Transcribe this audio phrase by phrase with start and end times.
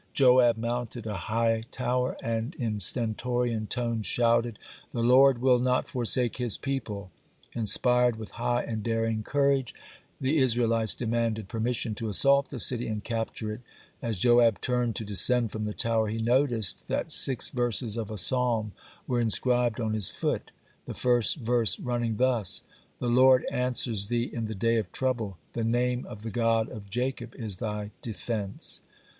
[0.15, 4.57] Joab mounted a high tower, and in stentorian tones shouted:
[4.93, 7.11] "The Lord will not forsake his people."
[7.53, 9.75] Inspired with high and daring courage,
[10.19, 13.61] the Israelites demanded permission to assault the city and capture it.
[14.01, 18.17] As Joab turned to descend from the tower, he noticed that six verses of a
[18.17, 18.71] Psalm
[19.05, 20.49] were inscribed on his foot,
[20.87, 22.63] the first verse running thus:
[22.97, 26.89] "The Lord answers thee in the day of trouble, the name of the God of
[26.89, 28.81] Jacob is thy defense."